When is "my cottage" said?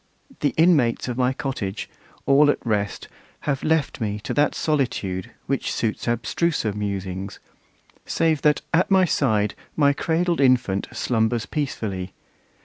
1.15-1.87